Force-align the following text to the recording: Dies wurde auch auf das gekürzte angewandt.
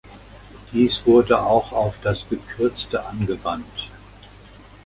Dies 0.73 1.05
wurde 1.05 1.39
auch 1.43 1.71
auf 1.73 1.93
das 2.01 2.27
gekürzte 2.27 3.05
angewandt. 3.05 3.91